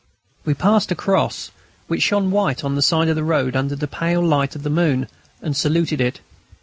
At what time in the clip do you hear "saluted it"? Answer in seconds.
5.55-6.21